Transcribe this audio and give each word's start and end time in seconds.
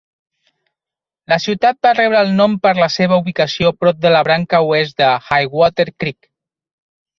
La 1.33 1.37
ciutat 1.43 1.77
va 1.87 1.91
rebre 1.97 2.21
el 2.27 2.33
nom 2.39 2.55
per 2.65 2.73
la 2.81 2.89
seva 2.95 3.21
ubicació 3.25 3.73
prop 3.83 4.01
de 4.07 4.15
la 4.17 4.25
branca 4.31 4.65
oest 4.73 4.99
de 5.05 5.13
Highwater 5.13 5.89
Creek. 5.93 6.21